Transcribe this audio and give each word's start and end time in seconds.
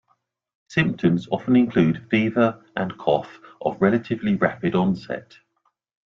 Symptoms 0.67 1.27
often 1.29 1.55
include 1.55 2.09
fever 2.09 2.65
and 2.75 2.97
cough 2.97 3.37
of 3.61 3.79
relatively 3.79 4.33
rapid 4.33 4.73
onset. 4.73 5.37